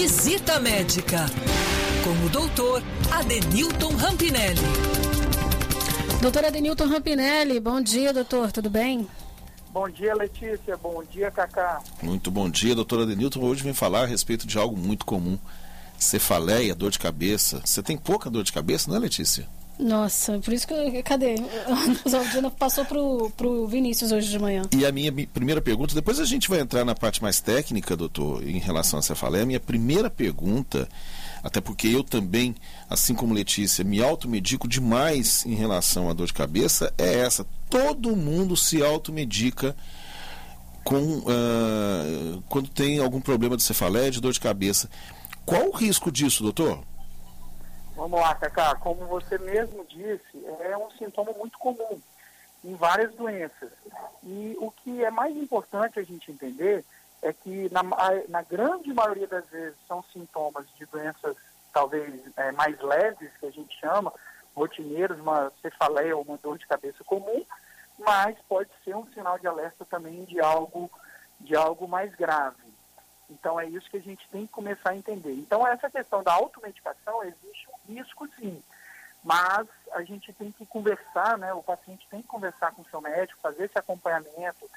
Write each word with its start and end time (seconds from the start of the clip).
Visita 0.00 0.60
Médica 0.60 1.26
com 2.04 2.24
o 2.24 2.28
doutor 2.28 2.80
Adenilton 3.10 3.96
Rampinelli. 3.96 4.60
Doutor 6.22 6.44
Adenilton 6.44 6.86
Rampinelli, 6.86 7.58
bom 7.58 7.80
dia, 7.80 8.12
doutor, 8.12 8.52
tudo 8.52 8.70
bem? 8.70 9.08
Bom 9.72 9.88
dia, 9.88 10.14
Letícia. 10.14 10.76
Bom 10.76 11.02
dia, 11.02 11.32
Cacá. 11.32 11.82
Muito 12.00 12.30
bom 12.30 12.48
dia, 12.48 12.76
doutor 12.76 13.02
Adenilton. 13.02 13.40
Hoje 13.40 13.64
vem 13.64 13.74
falar 13.74 14.04
a 14.04 14.06
respeito 14.06 14.46
de 14.46 14.56
algo 14.56 14.76
muito 14.76 15.04
comum. 15.04 15.36
Cefaleia, 15.98 16.76
dor 16.76 16.92
de 16.92 16.98
cabeça. 17.00 17.60
Você 17.64 17.82
tem 17.82 17.98
pouca 17.98 18.30
dor 18.30 18.44
de 18.44 18.52
cabeça, 18.52 18.88
não 18.88 18.98
é, 18.98 19.00
Letícia? 19.00 19.48
Nossa, 19.78 20.38
por 20.40 20.52
isso 20.52 20.66
que. 20.66 21.02
Cadê? 21.02 21.36
A 22.04 22.08
Zaldina 22.08 22.50
passou 22.50 22.84
pro, 22.84 23.30
pro 23.36 23.66
Vinícius 23.66 24.10
hoje 24.10 24.28
de 24.28 24.38
manhã. 24.38 24.62
E 24.76 24.84
a 24.84 24.90
minha 24.90 25.12
primeira 25.12 25.60
pergunta, 25.60 25.94
depois 25.94 26.18
a 26.18 26.24
gente 26.24 26.48
vai 26.48 26.60
entrar 26.60 26.84
na 26.84 26.94
parte 26.94 27.22
mais 27.22 27.40
técnica, 27.40 27.96
doutor, 27.96 28.46
em 28.46 28.58
relação 28.58 28.98
a 28.98 29.02
cefaleia. 29.02 29.44
A 29.44 29.46
minha 29.46 29.60
primeira 29.60 30.10
pergunta, 30.10 30.88
até 31.44 31.60
porque 31.60 31.86
eu 31.86 32.02
também, 32.02 32.56
assim 32.90 33.14
como 33.14 33.32
Letícia, 33.32 33.84
me 33.84 34.02
automedico 34.02 34.66
demais 34.66 35.46
em 35.46 35.54
relação 35.54 36.10
à 36.10 36.12
dor 36.12 36.26
de 36.26 36.34
cabeça, 36.34 36.92
é 36.98 37.20
essa. 37.20 37.46
Todo 37.70 38.16
mundo 38.16 38.56
se 38.56 38.82
automedica 38.82 39.76
com, 40.82 41.18
uh, 41.18 42.42
quando 42.48 42.68
tem 42.68 42.98
algum 42.98 43.20
problema 43.20 43.56
de 43.56 43.62
cefaleia, 43.62 44.10
de 44.10 44.20
dor 44.20 44.32
de 44.32 44.40
cabeça. 44.40 44.88
Qual 45.46 45.68
o 45.68 45.76
risco 45.76 46.10
disso, 46.10 46.42
doutor? 46.42 46.82
Vamos 47.98 48.20
lá, 48.20 48.32
Cacá. 48.36 48.76
Como 48.76 49.06
você 49.06 49.36
mesmo 49.38 49.84
disse, 49.84 50.46
é 50.60 50.78
um 50.78 50.88
sintoma 50.92 51.32
muito 51.32 51.58
comum 51.58 52.00
em 52.64 52.76
várias 52.76 53.12
doenças. 53.16 53.72
E 54.22 54.56
o 54.60 54.70
que 54.70 55.02
é 55.02 55.10
mais 55.10 55.36
importante 55.36 55.98
a 55.98 56.04
gente 56.04 56.30
entender 56.30 56.84
é 57.20 57.32
que, 57.32 57.68
na, 57.72 57.82
na 58.28 58.42
grande 58.42 58.94
maioria 58.94 59.26
das 59.26 59.44
vezes, 59.48 59.76
são 59.88 60.00
sintomas 60.12 60.64
de 60.76 60.86
doenças 60.86 61.36
talvez 61.72 62.14
é, 62.36 62.52
mais 62.52 62.80
leves, 62.80 63.32
que 63.40 63.46
a 63.46 63.50
gente 63.50 63.76
chama, 63.80 64.12
rotineiros, 64.54 65.18
uma 65.18 65.50
cefaleia 65.60 66.16
ou 66.16 66.22
uma 66.22 66.38
dor 66.38 66.56
de 66.56 66.68
cabeça 66.68 67.02
comum, 67.02 67.44
mas 67.98 68.38
pode 68.48 68.70
ser 68.84 68.94
um 68.94 69.08
sinal 69.12 69.40
de 69.40 69.48
alerta 69.48 69.84
também 69.84 70.24
de 70.24 70.38
algo, 70.38 70.88
de 71.40 71.56
algo 71.56 71.88
mais 71.88 72.14
grave. 72.14 72.67
Então 73.30 73.58
é 73.60 73.66
isso 73.66 73.90
que 73.90 73.96
a 73.96 74.02
gente 74.02 74.26
tem 74.30 74.46
que 74.46 74.52
começar 74.52 74.90
a 74.90 74.96
entender. 74.96 75.32
Então 75.34 75.66
essa 75.66 75.90
questão 75.90 76.22
da 76.22 76.32
automedicação 76.32 77.22
existe 77.22 77.68
um 77.68 77.94
risco 77.94 78.28
sim, 78.38 78.62
mas 79.22 79.66
a 79.92 80.02
gente 80.02 80.32
tem 80.32 80.50
que 80.52 80.64
conversar, 80.66 81.36
né? 81.38 81.52
O 81.52 81.62
paciente 81.62 82.06
tem 82.10 82.22
que 82.22 82.28
conversar 82.28 82.72
com 82.72 82.82
o 82.82 82.88
seu 82.88 83.00
médico, 83.00 83.40
fazer 83.40 83.64
esse 83.64 83.78
acompanhamento. 83.78 84.68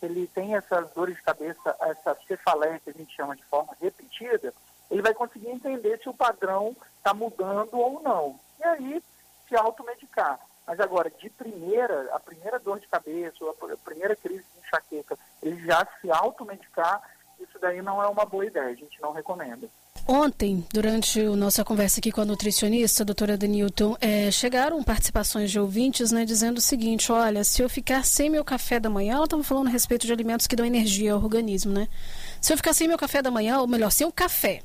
Ele 0.00 0.26
tem 0.26 0.56
essas 0.56 0.90
dores 0.90 1.14
de 1.14 1.22
cabeça, 1.22 1.76
essa 1.80 2.16
cefaleia 2.26 2.80
que 2.80 2.90
a 2.90 2.92
gente 2.92 3.14
chama 3.14 3.36
de 3.36 3.44
forma 3.44 3.76
repetida, 3.80 4.52
ele 4.90 5.00
vai 5.00 5.14
conseguir 5.14 5.48
entender 5.48 5.98
se 6.02 6.08
o 6.08 6.14
padrão 6.14 6.76
está 6.98 7.14
mudando 7.14 7.74
ou 7.74 8.02
não. 8.02 8.38
E 8.58 8.64
aí 8.64 9.02
se 9.48 9.56
automedicar. 9.56 10.40
Mas 10.66 10.78
agora, 10.80 11.10
de 11.10 11.28
primeira, 11.30 12.08
a 12.14 12.20
primeira 12.20 12.58
dor 12.58 12.78
de 12.78 12.86
cabeça, 12.86 13.36
a 13.40 13.76
primeira 13.84 14.14
crise 14.14 14.44
de 14.44 14.66
enxaqueca, 14.66 15.18
ele 15.42 15.64
já 15.66 15.86
se 16.00 16.10
automedicar, 16.10 17.02
daí 17.62 17.80
não 17.80 18.02
é 18.02 18.06
uma 18.06 18.26
boa 18.26 18.44
ideia, 18.44 18.66
a 18.66 18.74
gente 18.74 19.00
não 19.00 19.12
recomenda. 19.12 19.66
Ontem, 20.06 20.66
durante 20.72 21.20
a 21.20 21.36
nossa 21.36 21.64
conversa 21.64 22.00
aqui 22.00 22.10
com 22.10 22.20
a 22.20 22.24
nutricionista, 22.24 23.04
a 23.04 23.06
doutora 23.06 23.38
Denilton, 23.38 23.96
é, 24.00 24.30
chegaram 24.32 24.82
participações 24.82 25.50
de 25.50 25.60
ouvintes 25.60 26.10
né, 26.10 26.24
dizendo 26.24 26.58
o 26.58 26.60
seguinte: 26.60 27.12
olha, 27.12 27.44
se 27.44 27.62
eu 27.62 27.68
ficar 27.68 28.04
sem 28.04 28.28
meu 28.28 28.44
café 28.44 28.80
da 28.80 28.90
manhã, 28.90 29.14
ela 29.14 29.24
estava 29.24 29.44
falando 29.44 29.68
a 29.68 29.70
respeito 29.70 30.06
de 30.06 30.12
alimentos 30.12 30.48
que 30.48 30.56
dão 30.56 30.66
energia 30.66 31.12
ao 31.12 31.22
organismo, 31.22 31.72
né? 31.72 31.88
Se 32.40 32.52
eu 32.52 32.56
ficar 32.56 32.74
sem 32.74 32.88
meu 32.88 32.98
café 32.98 33.22
da 33.22 33.30
manhã, 33.30 33.60
ou 33.60 33.68
melhor, 33.68 33.90
sem 33.92 34.04
o 34.06 34.12
café, 34.12 34.62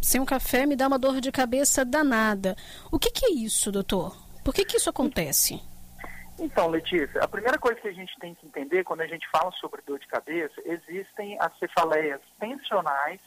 sem 0.00 0.20
o 0.20 0.26
café 0.26 0.64
me 0.64 0.74
dá 0.74 0.88
uma 0.88 0.98
dor 0.98 1.20
de 1.20 1.30
cabeça 1.30 1.84
danada. 1.84 2.56
O 2.90 2.98
que, 2.98 3.10
que 3.10 3.26
é 3.26 3.30
isso, 3.30 3.70
doutor? 3.70 4.16
Por 4.42 4.54
que, 4.54 4.64
que 4.64 4.78
isso 4.78 4.88
acontece? 4.88 5.60
Então, 6.38 6.68
Letícia, 6.68 7.20
a 7.20 7.26
primeira 7.26 7.58
coisa 7.58 7.80
que 7.80 7.88
a 7.88 7.92
gente 7.92 8.16
tem 8.20 8.32
que 8.32 8.46
entender 8.46 8.84
quando 8.84 9.00
a 9.00 9.06
gente 9.06 9.28
fala 9.28 9.50
sobre 9.52 9.82
dor 9.82 9.98
de 9.98 10.06
cabeça, 10.06 10.54
existem 10.64 11.36
as 11.40 11.56
cefaleias 11.58 12.20
tensionais, 12.38 13.20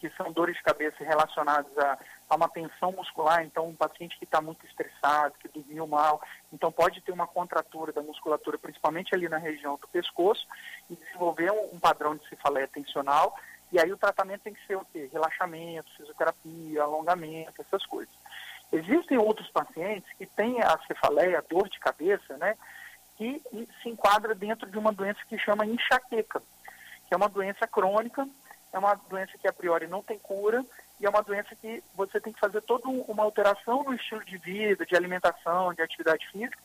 que 0.00 0.10
são 0.10 0.32
dores 0.32 0.56
de 0.56 0.62
cabeça 0.64 1.04
relacionadas 1.04 1.78
a, 1.78 1.96
a 2.28 2.34
uma 2.34 2.48
tensão 2.48 2.90
muscular, 2.90 3.44
então 3.44 3.68
um 3.68 3.74
paciente 3.74 4.18
que 4.18 4.24
está 4.24 4.40
muito 4.40 4.66
estressado, 4.66 5.34
que 5.38 5.48
dormiu 5.48 5.86
mal, 5.86 6.20
então 6.52 6.72
pode 6.72 7.00
ter 7.02 7.12
uma 7.12 7.26
contratura 7.26 7.92
da 7.92 8.02
musculatura, 8.02 8.58
principalmente 8.58 9.14
ali 9.14 9.28
na 9.28 9.38
região 9.38 9.78
do 9.80 9.86
pescoço, 9.88 10.44
e 10.90 10.96
desenvolver 10.96 11.52
um, 11.52 11.76
um 11.76 11.78
padrão 11.78 12.16
de 12.16 12.28
cefaleia 12.28 12.66
tensional, 12.66 13.32
e 13.72 13.78
aí 13.78 13.92
o 13.92 13.96
tratamento 13.96 14.42
tem 14.42 14.54
que 14.54 14.66
ser 14.66 14.76
o 14.76 14.86
quê? 14.92 15.08
Relaxamento, 15.12 15.90
fisioterapia, 15.96 16.82
alongamento, 16.82 17.60
essas 17.60 17.84
coisas. 17.86 18.14
Existem 18.72 19.16
outros 19.18 19.48
pacientes 19.50 20.10
que 20.18 20.26
têm 20.26 20.60
a 20.60 20.78
cefaleia, 20.86 21.38
a 21.38 21.44
dor 21.48 21.68
de 21.68 21.78
cabeça, 21.78 22.36
né, 22.36 22.56
que 23.16 23.40
se 23.82 23.88
enquadra 23.88 24.34
dentro 24.34 24.68
de 24.70 24.78
uma 24.78 24.92
doença 24.92 25.20
que 25.28 25.38
chama 25.38 25.64
enxaqueca, 25.64 26.42
que 27.06 27.14
é 27.14 27.16
uma 27.16 27.28
doença 27.28 27.66
crônica, 27.66 28.28
é 28.72 28.78
uma 28.78 28.94
doença 29.08 29.38
que 29.38 29.48
a 29.48 29.52
priori 29.52 29.86
não 29.86 30.02
tem 30.02 30.18
cura 30.18 30.64
e 31.00 31.06
é 31.06 31.08
uma 31.08 31.22
doença 31.22 31.54
que 31.56 31.82
você 31.94 32.20
tem 32.20 32.32
que 32.32 32.40
fazer 32.40 32.60
toda 32.62 32.88
uma 32.88 33.22
alteração 33.22 33.84
no 33.84 33.94
estilo 33.94 34.24
de 34.24 34.36
vida, 34.36 34.84
de 34.84 34.96
alimentação, 34.96 35.72
de 35.72 35.82
atividade 35.82 36.26
física 36.28 36.58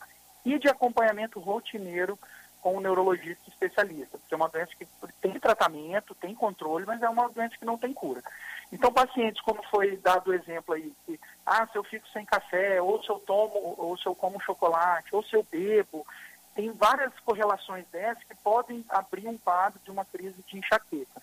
e 0.44 0.58
de 0.58 0.68
acompanhamento 0.68 1.38
rotineiro 1.38 2.18
com 2.60 2.76
um 2.76 2.80
neurologista 2.80 3.42
especialista, 3.48 4.18
porque 4.18 4.32
é 4.32 4.36
uma 4.36 4.48
doença 4.48 4.70
que 4.78 4.86
tem 5.20 5.38
tratamento, 5.38 6.14
tem 6.14 6.32
controle, 6.32 6.86
mas 6.86 7.02
é 7.02 7.08
uma 7.08 7.28
doença 7.28 7.56
que 7.58 7.64
não 7.64 7.76
tem 7.76 7.92
cura. 7.92 8.22
Então, 8.70 8.92
pacientes, 8.92 9.42
como 9.42 9.60
foi 9.64 9.96
dado 9.96 10.30
o 10.30 10.34
exemplo 10.34 10.74
aí, 10.74 10.92
que, 11.04 11.18
ah, 11.62 11.68
se 11.70 11.76
eu 11.76 11.84
fico 11.84 12.06
sem 12.08 12.24
café, 12.24 12.80
ou 12.80 13.02
se 13.02 13.08
eu 13.08 13.18
tomo, 13.18 13.74
ou 13.78 13.96
se 13.96 14.06
eu 14.06 14.14
como 14.14 14.40
chocolate, 14.40 15.14
ou 15.14 15.22
se 15.22 15.34
eu 15.34 15.46
bebo, 15.50 16.06
tem 16.54 16.70
várias 16.72 17.12
correlações 17.20 17.86
dessas 17.88 18.22
que 18.24 18.34
podem 18.36 18.84
abrir 18.88 19.26
um 19.26 19.38
quadro 19.38 19.80
de 19.84 19.90
uma 19.90 20.04
crise 20.04 20.42
de 20.46 20.58
enxaqueca. 20.58 21.22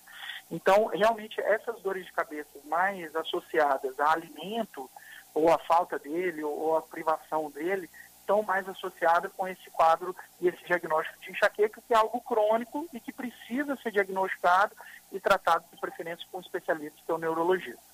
Então, 0.50 0.86
realmente, 0.86 1.40
essas 1.40 1.80
dores 1.80 2.04
de 2.04 2.12
cabeça 2.12 2.50
mais 2.64 3.14
associadas 3.14 3.98
a 4.00 4.12
alimento, 4.12 4.90
ou 5.32 5.48
a 5.52 5.58
falta 5.58 5.98
dele, 5.98 6.42
ou 6.42 6.76
a 6.76 6.82
privação 6.82 7.50
dele, 7.50 7.88
estão 8.20 8.42
mais 8.42 8.68
associadas 8.68 9.32
com 9.36 9.46
esse 9.46 9.70
quadro 9.70 10.14
e 10.40 10.48
esse 10.48 10.64
diagnóstico 10.64 11.20
de 11.20 11.30
enxaqueca, 11.30 11.82
que 11.86 11.94
é 11.94 11.96
algo 11.96 12.20
crônico 12.20 12.88
e 12.92 13.00
que 13.00 13.12
precisa 13.12 13.76
ser 13.76 13.92
diagnosticado 13.92 14.74
e 15.12 15.20
tratado 15.20 15.64
de 15.72 15.80
preferência 15.80 16.26
com 16.30 16.38
um 16.38 16.40
especialista, 16.40 16.98
que 17.04 17.10
é 17.10 17.14
o 17.14 17.18
neurologista. 17.18 17.89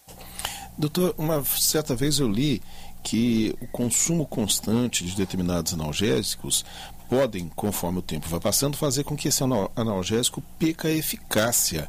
Doutor, 0.78 1.14
uma 1.16 1.42
certa 1.44 1.94
vez 1.94 2.18
eu 2.18 2.28
li 2.28 2.62
que 3.02 3.56
o 3.60 3.66
consumo 3.68 4.26
constante 4.26 5.04
de 5.04 5.16
determinados 5.16 5.72
analgésicos 5.72 6.64
podem, 7.08 7.48
conforme 7.50 8.00
o 8.00 8.02
tempo 8.02 8.28
vai 8.28 8.40
passando, 8.40 8.76
fazer 8.76 9.04
com 9.04 9.16
que 9.16 9.28
esse 9.28 9.42
analgésico 9.76 10.42
perca 10.58 10.88
a 10.88 10.90
eficácia. 10.90 11.88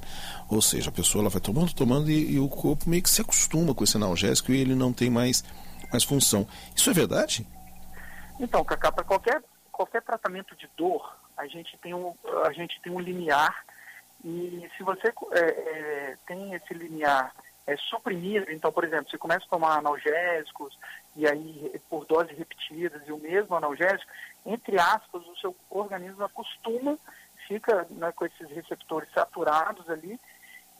Ou 0.49 0.61
seja, 0.61 0.89
a 0.89 0.93
pessoa 0.93 1.23
ela 1.23 1.29
vai 1.29 1.41
tomando, 1.41 1.73
tomando 1.73 2.09
e, 2.09 2.33
e 2.33 2.39
o 2.39 2.47
corpo 2.47 2.89
meio 2.89 3.01
que 3.01 3.09
se 3.09 3.21
acostuma 3.21 3.73
com 3.73 3.83
esse 3.83 3.97
analgésico 3.97 4.51
e 4.51 4.61
ele 4.61 4.75
não 4.75 4.93
tem 4.93 5.09
mais, 5.09 5.43
mais 5.91 6.03
função. 6.03 6.47
Isso 6.75 6.89
é 6.89 6.93
verdade? 6.93 7.45
Então, 8.39 8.63
Cacá, 8.63 8.91
para 8.91 9.03
qualquer, 9.03 9.41
qualquer 9.71 10.01
tratamento 10.03 10.55
de 10.55 10.69
dor, 10.77 11.17
a 11.35 11.47
gente 11.47 11.77
tem 11.79 11.93
um, 11.93 12.13
a 12.45 12.53
gente 12.53 12.79
tem 12.81 12.91
um 12.91 12.99
limiar 12.99 13.65
e 14.23 14.69
se 14.77 14.83
você 14.83 15.13
é, 15.31 15.39
é, 15.39 16.17
tem 16.27 16.53
esse 16.53 16.73
limiar 16.73 17.33
é, 17.67 17.75
suprimido, 17.75 18.49
então, 18.49 18.71
por 18.71 18.85
exemplo, 18.85 19.11
você 19.11 19.17
começa 19.17 19.45
a 19.45 19.49
tomar 19.49 19.77
analgésicos 19.77 20.77
e 21.17 21.27
aí 21.27 21.79
por 21.89 22.05
doses 22.05 22.35
repetidas 22.37 23.01
e 23.05 23.11
o 23.11 23.17
mesmo 23.17 23.55
analgésico, 23.55 24.09
entre 24.45 24.79
aspas, 24.79 25.21
o 25.27 25.35
seu 25.35 25.53
organismo 25.69 26.23
acostuma, 26.23 26.97
fica 27.45 27.85
né, 27.91 28.11
com 28.13 28.25
esses 28.25 28.49
receptores 28.49 29.09
saturados 29.11 29.89
ali 29.89 30.17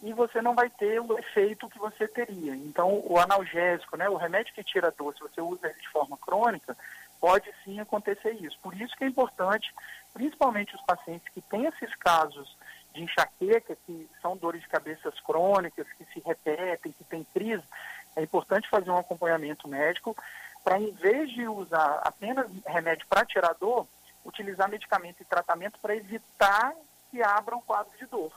e 0.02 0.14
você 0.14 0.42
não 0.42 0.56
vai 0.56 0.70
ter 0.70 1.02
o 1.02 1.20
efeito 1.20 1.70
que 1.70 1.78
você 1.78 2.08
teria. 2.08 2.56
Então, 2.56 3.04
o 3.06 3.19
analgésico, 3.19 3.98
né, 3.98 4.07
o 4.10 4.16
remédio 4.16 4.54
que 4.54 4.63
tira 4.63 4.88
a 4.88 4.92
dor, 4.92 5.13
se 5.13 5.19
você 5.19 5.42
usa 5.42 5.68
ele 5.68 5.81
de 5.81 5.89
forma 5.89 6.18
crônica, 6.18 6.78
pode 7.19 7.51
sim 7.66 7.80
acontecer 7.80 8.31
isso. 8.31 8.57
Por 8.62 8.80
isso 8.80 8.95
que 8.95 9.04
é 9.04 9.07
importante, 9.07 9.74
principalmente 10.13 10.75
os 10.75 10.81
pacientes 10.84 11.28
que 11.34 11.42
têm 11.42 11.66
esses 11.66 11.94
casos 11.95 12.56
de 12.98 13.04
enxaqueca, 13.04 13.78
que 13.86 14.10
são 14.22 14.36
dores 14.36 14.62
de 14.62 14.68
cabeças 14.68 15.20
crônicas, 15.22 15.88
que 15.98 16.06
se 16.06 16.20
repetem, 16.26 16.92
que 16.92 17.04
têm 17.04 17.24
crise, 17.34 17.64
é 18.16 18.22
importante 18.22 18.70
fazer 18.70 18.90
um 18.90 18.98
acompanhamento 18.98 19.68
médico 19.68 20.18
para, 20.64 20.80
em 20.80 20.92
vez 20.92 21.30
de 21.32 21.48
usar 21.48 22.02
apenas 22.04 22.48
remédio 22.66 23.06
para 23.08 23.26
tirar 23.26 23.54
dor, 23.54 23.88
utilizar 24.26 24.68
medicamento 24.68 25.22
e 25.22 25.26
tratamento 25.26 25.80
para 25.80 25.96
evitar 25.96 26.74
que 27.10 27.22
abra 27.22 27.56
um 27.56 27.62
quadro 27.62 27.96
de 27.98 28.06
dor. 28.08 28.34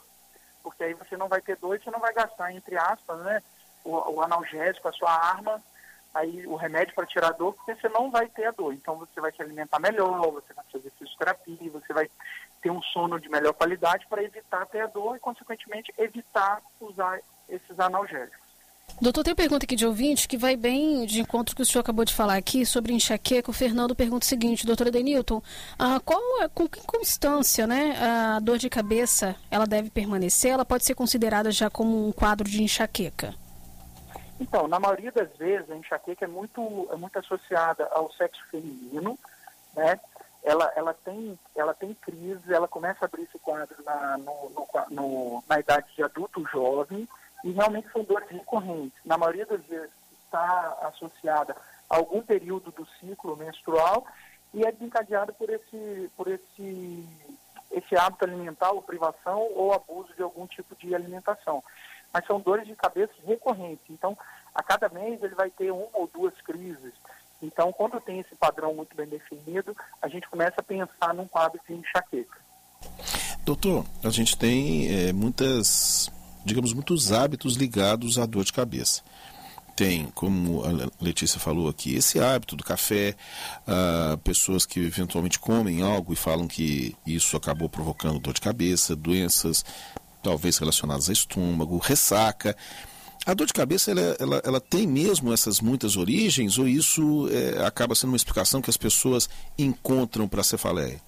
Porque 0.62 0.85
aí 0.85 0.95
você 0.95 1.17
não 1.17 1.29
vai 1.29 1.41
ter 1.41 1.57
dor 1.57 1.75
e 1.75 1.83
você 1.83 1.91
não 1.91 1.99
vai 1.99 2.12
gastar, 2.12 2.53
entre 2.53 2.77
aspas, 2.77 3.19
né, 3.21 3.43
o, 3.83 4.17
o 4.17 4.23
analgésico, 4.23 4.89
a 4.89 4.93
sua 4.93 5.11
arma, 5.11 5.61
aí 6.15 6.47
o 6.47 6.57
remédio 6.57 6.95
para 6.95 7.07
tirar 7.07 7.33
dor, 7.33 7.55
porque 7.55 7.75
você 7.75 7.89
não 7.89 8.11
vai 8.11 8.29
ter 8.29 8.45
a 8.45 8.51
dor. 8.51 8.75
Então 8.75 8.97
você 8.97 9.21
vai 9.21 9.33
se 9.33 9.41
alimentar 9.41 9.79
melhor, 9.79 10.31
você 10.31 10.53
vai 10.53 10.65
fazer 10.71 10.91
fisioterapia, 10.99 11.71
você 11.71 11.93
vai 11.93 12.11
ter 12.61 12.71
um 12.71 12.83
sono 12.83 13.19
de 13.19 13.29
melhor 13.29 13.53
qualidade 13.53 14.07
para 14.09 14.23
evitar 14.23 14.67
ter 14.67 14.81
a 14.81 14.87
dor 14.87 15.17
e, 15.17 15.21
consequentemente, 15.21 15.93
evitar 15.99 16.61
usar 16.81 17.21
esses 17.49 17.79
analgésicos. 17.79 18.51
Doutor, 19.01 19.25
tem 19.25 19.35
pergunta 19.35 19.65
aqui 19.65 19.77
de 19.77 19.87
ouvinte 19.87 20.29
que 20.29 20.37
vai 20.37 20.57
bem 20.57 21.07
de 21.07 21.21
encontro 21.21 21.57
que 21.57 21.62
o 21.62 21.65
senhor 21.65 21.81
acabou 21.81 22.05
de 22.05 22.12
falar 22.12 22.37
aqui 22.37 22.67
sobre 22.67 22.93
enxaqueca. 22.93 23.51
O 23.51 23.55
Fernando 23.55 23.95
pergunta 23.95 24.25
o 24.25 24.29
seguinte, 24.29 24.67
doutora 24.67 24.91
Denilton, 24.91 25.43
ah, 25.79 26.01
qual, 26.05 26.21
com 26.55 26.69
que 26.69 26.85
constância 26.85 27.67
né, 27.67 27.97
a 27.99 28.41
dor 28.41 28.59
de 28.59 28.69
cabeça 28.69 29.37
ela 29.51 29.67
deve 29.67 29.91
permanecer? 29.91 30.51
Ela 30.51 30.65
pode 30.67 30.85
ser 30.85 30.95
considerada 30.95 31.51
já 31.51 31.71
como 31.71 32.09
um 32.09 32.12
quadro 32.12 32.49
de 32.49 32.62
enxaqueca? 32.62 33.35
Então, 34.39 34.67
na 34.69 34.79
maioria 34.79 35.12
das 35.12 35.31
vezes, 35.37 35.71
a 35.71 35.77
enxaqueca 35.77 36.25
é 36.25 36.29
muito, 36.29 36.89
é 36.91 36.97
muito 36.97 37.19
associada 37.19 37.89
ao 37.93 38.11
sexo 38.12 38.43
feminino, 38.51 39.19
né? 39.75 39.99
Ela, 40.42 40.72
ela, 40.75 40.94
tem, 40.94 41.38
ela 41.54 41.75
tem 41.75 41.94
crise, 41.94 42.52
ela 42.52 42.66
começa 42.66 43.04
a 43.04 43.06
abrir 43.06 43.22
esse 43.22 43.38
quadro 43.38 43.76
na, 43.84 44.16
no, 44.19 44.50
no, 44.50 44.66
no, 44.90 45.44
na 45.48 45.60
idade 45.60 45.87
de 45.94 46.02
adulto 46.02 46.42
jovem, 46.50 47.06
e 47.44 47.52
realmente 47.52 47.90
são 47.92 48.02
dores 48.04 48.28
recorrentes. 48.28 48.98
Na 49.04 49.19
maioria 49.19 49.46
das 49.46 49.62
vezes 49.64 49.90
está 50.25 50.78
associada 50.82 51.56
a 51.88 51.96
algum 51.96 52.22
período 52.22 52.70
do 52.70 52.87
ciclo 52.98 53.37
menstrual 53.37 54.06
e 54.54 54.64
é 54.64 54.72
desencadeada 54.72 55.32
por 55.32 55.50
esse, 55.50 56.10
por 56.16 56.28
esse, 56.28 57.08
esse 57.70 57.96
hábito 57.96 58.25
alimentar, 58.25 58.70
ou 58.70 58.82
privação 58.82 59.48
ou 59.54 59.72
abuso 59.72 60.12
de 60.14 60.22
algum 60.22 60.46
tipo 60.46 60.75
de 60.76 60.94
alimentação. 60.94 61.62
Mas 62.12 62.26
são 62.26 62.40
dores 62.40 62.66
de 62.66 62.75
cabeça 62.75 63.12
recorrentes. 63.25 63.84
Então, 63.88 64.16
a 64.54 64.62
cada 64.62 64.88
mês 64.88 65.22
ele 65.22 65.34
vai 65.34 65.50
ter 65.50 65.70
uma 65.70 65.87
ou 65.92 66.08
duas 66.12 66.34
crises. 66.42 66.92
Então, 67.42 67.72
quando 67.72 68.00
tem 68.00 68.20
esse 68.20 68.34
padrão 68.34 68.75
muito 68.75 68.94
bem 68.96 69.06
definido, 69.06 69.75
a 70.00 70.08
gente 70.08 70.28
começa 70.28 70.54
a 70.58 70.62
pensar 70.62 71.14
num 71.14 71.26
quadro 71.26 71.60
de 71.66 71.75
enxaqueca. 71.75 72.38
Doutor, 73.44 73.84
a 74.04 74.10
gente 74.10 74.37
tem 74.37 75.08
é, 75.08 75.12
muitas 75.12 76.10
digamos, 76.44 76.72
muitos 76.72 77.12
hábitos 77.12 77.56
ligados 77.56 78.19
à 78.19 78.26
dor 78.26 78.44
de 78.44 78.52
cabeça. 78.52 79.02
Tem, 79.76 80.06
como 80.14 80.62
a 80.64 80.90
Letícia 81.02 81.40
falou 81.40 81.69
aqui, 81.69 81.94
esse 81.94 82.20
hábito 82.20 82.54
do 82.54 82.64
café, 82.64 83.14
uh, 83.66 84.19
pessoas 84.19 84.66
que 84.66 84.81
eventualmente 84.81 85.38
comem 85.38 85.81
algo 85.81 86.12
e 86.12 86.16
falam 86.16 86.46
que 86.46 86.94
isso 87.06 87.37
acabou 87.37 87.69
provocando 87.69 88.19
dor 88.19 88.34
de 88.34 88.40
cabeça, 88.40 88.96
doenças 88.96 89.64
talvez 90.22 90.58
relacionadas 90.58 91.08
a 91.08 91.12
estômago, 91.12 91.78
ressaca. 91.78 92.54
A 93.26 93.34
dor 93.34 93.46
de 93.46 93.52
cabeça, 93.52 93.90
ela, 93.90 94.17
ela, 94.19 94.43
ela, 94.44 94.61
tem 94.61 94.87
mesmo 94.87 95.32
essas 95.32 95.61
muitas 95.61 95.96
origens 95.96 96.58
ou 96.58 96.67
isso 96.67 97.28
é, 97.31 97.64
acaba 97.67 97.94
sendo 97.94 98.11
uma 98.11 98.17
explicação 98.17 98.62
que 98.62 98.70
as 98.70 98.76
pessoas 98.76 99.28
encontram 99.58 100.26
para 100.26 100.40
a 100.40 100.44
cefaleia? 100.44 101.00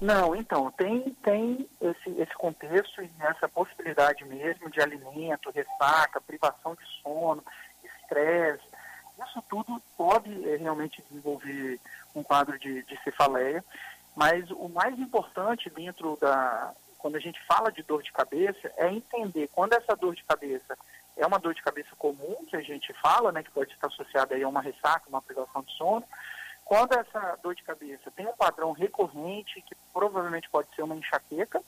Não, 0.00 0.34
então, 0.36 0.70
tem, 0.72 1.16
tem 1.24 1.68
esse, 1.80 2.10
esse 2.20 2.34
contexto 2.34 3.02
e 3.02 3.10
essa 3.18 3.48
possibilidade 3.48 4.24
mesmo 4.24 4.70
de 4.70 4.80
alimento, 4.80 5.50
ressaca, 5.50 6.20
privação 6.20 6.74
de 6.74 7.02
sono, 7.02 7.42
estresse. 7.82 8.62
Isso 9.26 9.42
tudo 9.50 9.82
pode 9.96 10.30
é, 10.48 10.56
realmente 10.56 11.02
desenvolver 11.10 11.80
um 12.14 12.22
quadro 12.22 12.56
de, 12.60 12.84
de 12.84 13.02
cefaleia, 13.02 13.64
mas 14.14 14.48
o 14.52 14.68
mais 14.68 14.96
importante 14.98 15.68
dentro 15.70 16.16
da. 16.20 16.72
Quando 16.98 17.16
a 17.16 17.20
gente 17.20 17.40
fala 17.46 17.70
de 17.70 17.82
dor 17.82 18.02
de 18.02 18.12
cabeça, 18.12 18.72
é 18.76 18.90
entender 18.90 19.48
quando 19.52 19.72
essa 19.72 19.94
dor 19.94 20.14
de 20.14 20.24
cabeça 20.24 20.76
é 21.16 21.26
uma 21.26 21.38
dor 21.38 21.54
de 21.54 21.62
cabeça 21.62 21.90
comum, 21.96 22.44
que 22.48 22.56
a 22.56 22.60
gente 22.60 22.92
fala, 22.94 23.32
né, 23.32 23.42
que 23.42 23.50
pode 23.50 23.72
estar 23.72 23.88
associada 23.88 24.34
aí 24.34 24.42
a 24.42 24.48
uma 24.48 24.60
ressaca, 24.60 25.08
uma 25.08 25.22
privação 25.22 25.62
de 25.62 25.72
sono, 25.72 26.04
quando 26.64 26.92
essa 26.92 27.38
dor 27.42 27.54
de 27.54 27.62
cabeça 27.62 28.10
tem 28.10 28.26
um 28.26 28.36
padrão 28.36 28.72
recorrente, 28.72 29.62
que 29.62 29.74
provavelmente 29.92 30.50
pode 30.50 30.68
ser 30.74 30.82
uma 30.82 30.94
enxaqueca, 30.94 31.62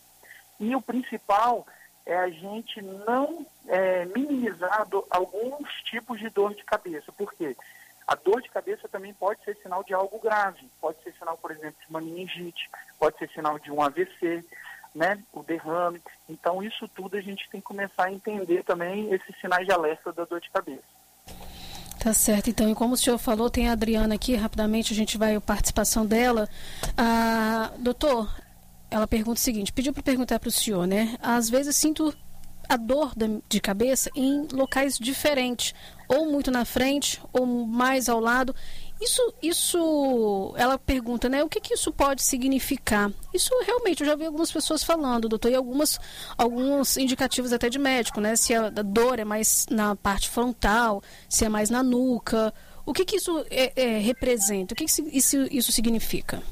e 0.59 0.77
o 0.77 0.83
principal 0.83 1.67
é 2.05 2.17
a 2.17 2.29
gente 2.29 2.83
não 2.83 3.47
é, 3.67 4.05
minimizar 4.07 4.87
alguns 5.11 5.71
tipos 5.85 6.19
de 6.19 6.29
dor 6.29 6.55
de 6.55 6.65
cabeça. 6.65 7.11
Por 7.13 7.33
quê? 7.35 7.57
A 8.07 8.15
dor 8.15 8.43
de 8.43 8.51
cabeça 8.51 8.89
também 8.89 9.15
pode 9.15 9.43
ser 9.45 9.57
sinal 9.63 9.85
de 9.85 9.95
algo 9.95 10.19
grave, 10.19 10.69
pode 10.81 11.03
ser 11.03 11.15
sinal, 11.15 11.39
por 11.39 11.51
exemplo, 11.51 11.77
de 11.81 11.89
uma 11.89 12.01
meningite, 12.01 12.69
pode 12.99 13.17
ser 13.19 13.31
sinal 13.31 13.59
de 13.59 13.71
um 13.71 13.81
AVC, 13.81 14.45
né, 14.95 15.19
o 15.33 15.43
derrame. 15.43 16.01
Então, 16.29 16.63
isso 16.63 16.89
tudo 16.89 17.17
a 17.17 17.21
gente 17.21 17.49
tem 17.51 17.61
que 17.61 17.67
começar 17.67 18.05
a 18.05 18.13
entender 18.13 18.65
também 18.65 19.13
esses 19.13 19.35
sinais 19.41 19.67
de 19.67 19.73
alerta 19.73 20.13
da 20.13 20.25
dor 20.25 20.41
de 20.41 20.51
cabeça. 20.51 20.83
Tá 21.99 22.15
certo, 22.15 22.49
então, 22.49 22.71
e 22.71 22.75
como 22.75 22.95
o 22.95 22.97
senhor 22.97 23.19
falou, 23.19 23.51
tem 23.51 23.69
a 23.69 23.73
Adriana 23.73 24.15
aqui, 24.15 24.35
rapidamente 24.35 24.93
a 24.93 24.97
gente 24.97 25.19
vai 25.19 25.37
a 25.37 25.41
participação 25.41 26.07
dela. 26.07 26.49
Ah, 26.97 27.71
doutor, 27.79 28.35
ela 28.91 29.07
pergunta 29.07 29.39
o 29.39 29.43
seguinte, 29.43 29.73
pediu 29.73 29.93
para 29.93 30.03
perguntar 30.03 30.39
para 30.41 30.49
o 30.49 30.53
senhor, 30.53 30.87
né? 30.87 31.17
Às 31.21 31.51
vezes 31.51 31.77
sinto 31.77 32.15
a 32.71 32.77
dor 32.77 33.13
de 33.49 33.61
cabeça 33.61 34.09
em 34.15 34.47
locais 34.53 34.97
diferentes, 34.97 35.75
ou 36.09 36.31
muito 36.31 36.51
na 36.51 36.65
frente, 36.65 37.21
ou 37.33 37.45
mais 37.45 38.09
ao 38.09 38.21
lado. 38.21 38.55
Isso, 39.01 39.35
isso, 39.43 40.55
ela 40.59 40.79
pergunta, 40.79 41.27
né? 41.27 41.43
O 41.43 41.49
que, 41.49 41.59
que 41.59 41.73
isso 41.73 41.91
pode 41.91 42.23
significar? 42.23 43.11
Isso 43.33 43.51
realmente, 43.65 44.03
eu 44.03 44.07
já 44.07 44.15
vi 44.15 44.27
algumas 44.27 44.53
pessoas 44.53 44.85
falando, 44.85 45.27
doutor, 45.27 45.51
e 45.51 45.55
algumas, 45.55 45.99
alguns 46.37 46.99
indicativos 46.99 47.51
até 47.51 47.71
de 47.71 47.79
médico, 47.79 48.21
né? 48.21 48.37
Se 48.37 48.55
a 48.55 48.69
dor 48.69 49.19
é 49.19 49.25
mais 49.25 49.67
na 49.71 49.97
parte 49.97 50.29
frontal, 50.29 51.03
se 51.31 51.47
é 51.47 51.49
mais 51.49 51.71
na 51.71 51.83
nuca. 51.83 52.53
O 52.85 52.93
que, 52.93 53.07
que 53.07 53.17
isso 53.17 53.43
é, 53.51 53.73
é, 53.75 53.99
representa? 53.99 54.75
O 54.75 54.77
que, 54.77 54.85
que 54.85 55.17
isso, 55.17 55.37
isso 55.51 55.73
significa? 55.73 56.43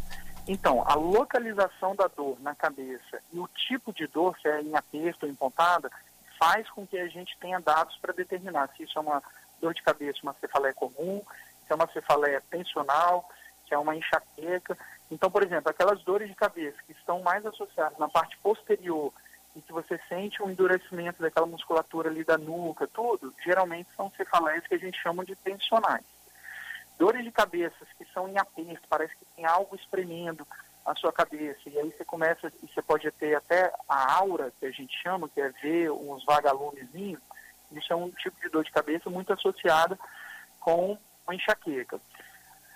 Então, 0.47 0.83
a 0.87 0.95
localização 0.95 1.95
da 1.95 2.07
dor 2.07 2.41
na 2.41 2.55
cabeça 2.55 3.21
e 3.31 3.39
o 3.39 3.47
tipo 3.49 3.93
de 3.93 4.07
dor, 4.07 4.35
se 4.41 4.49
é 4.49 4.63
em 4.63 4.75
aperto 4.75 5.27
ou 5.27 5.31
em 5.31 5.35
pontada, 5.35 5.91
faz 6.39 6.71
com 6.71 6.87
que 6.87 6.97
a 6.97 7.09
gente 7.09 7.37
tenha 7.39 7.61
dados 7.61 7.95
para 7.99 8.15
determinar 8.15 8.71
se 8.75 8.85
isso 8.85 8.99
é 8.99 9.03
uma 9.03 9.23
dor 9.61 9.75
de 9.75 9.83
cabeça, 9.83 10.21
uma 10.23 10.35
cefaleia 10.41 10.73
comum, 10.73 11.21
se 11.69 11.73
é 11.73 11.77
uma 11.77 11.87
cefaleia 11.93 12.43
tensional, 12.51 13.29
se 13.69 13.75
é 13.75 13.79
uma 13.79 13.95
enxaqueca. 13.95 14.77
Então, 15.11 15.31
por 15.31 15.45
exemplo, 15.45 15.71
aquelas 15.71 16.03
dores 16.03 16.29
de 16.29 16.35
cabeça 16.35 16.79
que 16.87 16.93
estão 16.93 17.21
mais 17.21 17.45
associadas 17.45 17.99
na 17.99 18.09
parte 18.09 18.37
posterior 18.39 19.13
e 19.55 19.61
que 19.61 19.73
você 19.73 20.01
sente 20.09 20.43
um 20.43 20.51
endurecimento 20.51 21.23
daquela 21.23 21.47
musculatura 21.47 22.09
ali 22.09 22.25
da 22.25 22.39
nuca, 22.39 22.87
tudo, 22.89 23.35
geralmente 23.45 23.89
são 23.95 24.11
cefaleias 24.17 24.67
que 24.67 24.75
a 24.75 24.79
gente 24.79 25.01
chama 25.01 25.25
de 25.25 25.37
tensionais. 25.37 26.05
Dores 26.99 27.23
de 27.23 27.31
cabeça 27.31 27.87
que 27.97 28.05
são 28.13 28.29
em 28.29 28.39
aperto, 28.39 28.89
parece 28.89 29.15
que 29.17 29.25
tem 29.37 29.45
algo 29.45 29.77
espremendo 29.77 30.47
a 30.85 30.95
sua 30.95 31.13
cabeça, 31.13 31.61
e 31.67 31.79
aí 31.79 31.93
você 31.93 32.05
começa, 32.05 32.51
e 32.63 32.67
você 32.67 32.81
pode 32.81 33.11
ter 33.13 33.35
até 33.35 33.71
a 33.87 34.15
aura, 34.15 34.51
que 34.59 34.65
a 34.65 34.71
gente 34.71 34.97
chama, 35.03 35.29
que 35.29 35.41
é 35.41 35.51
ver 35.51 35.91
uns 35.91 36.25
vagalumezinhos, 36.25 37.21
isso 37.73 37.93
é 37.93 37.97
um 37.97 38.11
tipo 38.11 38.41
de 38.41 38.49
dor 38.49 38.65
de 38.65 38.73
cabeça 38.73 39.11
muito 39.11 39.33
associada 39.33 39.99
com 40.59 40.99
uma 41.29 41.35
enxaqueca. 41.35 42.01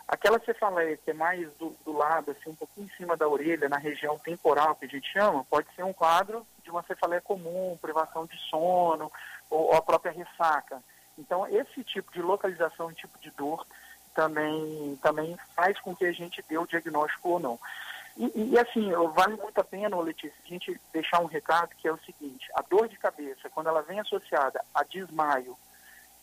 Aquela 0.07 0.39
cefaleia 0.41 0.97
que 0.99 1.11
é 1.11 1.15
mais 1.15 1.51
do, 1.55 1.75
do, 1.85 1.93
lado, 1.97 2.33
assim, 2.33 2.51
um 2.51 2.55
pouquinho 2.55 2.87
em 2.87 2.97
cima 2.97 3.17
da 3.17 3.27
orelha, 3.27 3.69
na 3.69 3.79
região 3.79 4.19
temporal, 4.19 4.75
que 4.75 4.85
a 4.85 4.89
gente 4.89 5.11
chama, 5.11 5.45
pode 5.45 5.67
ser 5.75 5.83
um 5.85 5.93
quadro 5.93 6.47
de 6.63 6.71
uma 6.71 6.83
cefaleia 6.83 7.23
comum, 7.23 7.79
privação 7.81 8.27
de 8.27 8.37
sono, 8.51 9.11
ou, 9.49 9.69
ou 9.69 9.75
a 9.75 9.81
própria 9.81 10.13
ressaca. 10.13 10.83
Então, 11.19 11.47
esse 11.49 11.83
tipo 11.83 12.13
de 12.13 12.21
localização 12.21 12.91
e 12.91 12.95
tipo 12.95 13.19
de 13.21 13.31
dor 13.31 13.67
também, 14.15 14.99
também 15.03 15.37
faz 15.57 15.81
com 15.81 15.97
que 15.97 16.05
a 16.05 16.13
gente 16.13 16.45
dê 16.47 16.59
o 16.59 16.67
diagnóstico 16.67 17.31
ou 17.31 17.41
não. 17.41 17.59
E, 18.17 18.51
e, 18.53 18.59
assim, 18.59 18.93
vale 19.15 19.37
muito 19.37 19.59
a 19.59 19.65
pena, 19.65 19.99
Letícia, 19.99 20.37
a 20.45 20.49
gente 20.49 20.79
deixar 20.93 21.21
um 21.21 21.27
recado 21.27 21.71
que 21.79 21.89
é 21.89 21.93
o 21.93 21.99
seguinte, 22.01 22.51
a 22.55 22.61
dor 22.61 22.87
de 22.87 22.99
cabeça, 22.99 23.49
quando 23.49 23.69
ela 23.69 23.81
vem 23.81 23.99
associada 24.01 24.63
a 24.75 24.85
desmaio, 24.85 25.57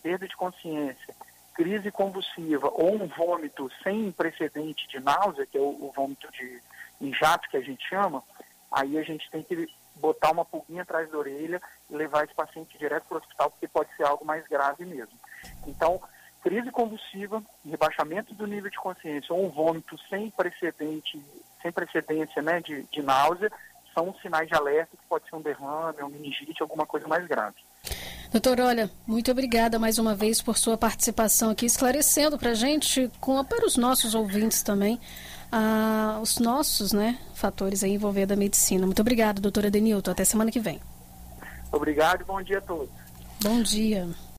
perda 0.04 0.28
de 0.28 0.36
consciência, 0.36 1.16
crise 1.60 1.92
convulsiva 1.92 2.72
ou 2.74 2.96
um 2.96 3.06
vômito 3.06 3.70
sem 3.84 4.14
precedente 4.14 4.88
de 4.88 4.98
náusea, 5.02 5.46
que 5.46 5.58
é 5.58 5.60
o, 5.60 5.66
o 5.66 5.92
vômito 5.94 6.32
de 6.32 6.62
em 7.02 7.14
jato 7.14 7.50
que 7.50 7.58
a 7.58 7.62
gente 7.62 7.86
chama, 7.86 8.24
aí 8.72 8.98
a 8.98 9.04
gente 9.04 9.30
tem 9.30 9.44
que 9.44 9.68
botar 9.96 10.32
uma 10.32 10.46
pulguinha 10.46 10.84
atrás 10.84 11.12
da 11.12 11.18
orelha 11.18 11.62
e 11.90 11.96
levar 11.96 12.24
esse 12.24 12.34
paciente 12.34 12.78
direto 12.78 13.04
para 13.10 13.16
o 13.16 13.20
hospital, 13.20 13.52
porque 13.52 13.68
pode 13.68 13.94
ser 13.98 14.04
algo 14.04 14.24
mais 14.24 14.48
grave 14.48 14.86
mesmo. 14.86 15.20
Então, 15.68 16.02
crise 16.42 16.72
convulsiva, 16.72 17.44
rebaixamento 17.70 18.34
do 18.34 18.48
nível 18.48 18.72
de 18.72 18.78
consciência 18.78 19.36
ou 19.36 19.46
um 19.46 19.50
vômito 19.50 19.98
sem 20.10 20.30
precedente, 20.30 21.22
sem 21.62 21.74
precedência 21.74 22.42
né, 22.42 22.62
de, 22.62 22.84
de 22.84 23.02
náusea, 23.02 23.52
são 23.94 24.16
sinais 24.22 24.48
de 24.48 24.56
alerta 24.56 24.96
que 24.96 25.06
pode 25.10 25.28
ser 25.28 25.36
um 25.36 25.42
derrame, 25.42 26.04
um 26.04 26.10
meningite, 26.10 26.62
alguma 26.62 26.86
coisa 26.86 27.06
mais 27.06 27.28
grave. 27.28 27.58
Doutor, 28.32 28.60
olha, 28.60 28.92
muito 29.08 29.32
obrigada 29.32 29.80
mais 29.80 29.98
uma 29.98 30.14
vez 30.14 30.40
por 30.40 30.56
sua 30.56 30.78
participação 30.78 31.50
aqui, 31.50 31.66
esclarecendo 31.66 32.38
para 32.38 32.52
a 32.52 32.54
gente, 32.54 33.10
com, 33.20 33.44
para 33.44 33.66
os 33.66 33.76
nossos 33.76 34.14
ouvintes 34.14 34.62
também, 34.62 35.00
ah, 35.52 36.20
os 36.22 36.38
nossos 36.38 36.94
né, 36.94 37.18
fatores 37.34 37.84
aí 37.84 37.94
envolvendo 37.94 38.32
a 38.34 38.36
medicina. 38.36 38.86
Muito 38.86 39.02
obrigada, 39.02 39.42
doutora 39.42 39.72
Denilton. 39.72 40.12
Até 40.12 40.24
semana 40.24 40.52
que 40.52 40.60
vem. 40.60 40.80
Obrigado 41.72 42.22
e 42.22 42.24
bom 42.24 42.42
dia 42.42 42.60
a 42.60 42.62
todos. 42.62 42.90
Bom 43.42 43.64
dia. 43.64 44.08